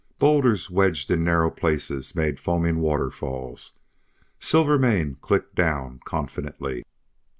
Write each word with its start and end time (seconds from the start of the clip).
Bowlders 0.17 0.67
wedged 0.71 1.11
in 1.11 1.23
narrow 1.23 1.51
places 1.51 2.15
made 2.15 2.39
foaming 2.39 2.79
waterfalls. 2.79 3.73
Silvermane 4.39 5.17
clicked 5.21 5.53
down 5.53 5.99
confidently. 6.05 6.83